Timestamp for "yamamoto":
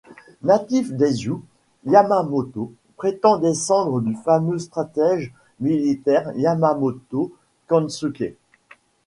1.85-2.73, 6.35-7.31